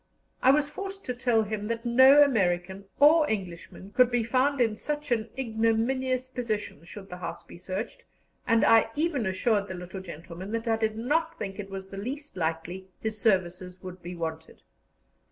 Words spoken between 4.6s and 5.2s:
such